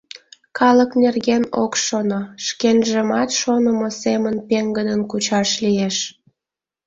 Калык 0.59 0.91
нерген 1.03 1.43
ок 1.63 1.73
шоно, 1.85 2.21
шкенжымат 2.45 3.29
шонымо 3.41 3.89
семын 4.03 4.35
пеҥгыдын 4.49 5.01
кучаш 5.11 5.49
лиеш... 5.63 5.97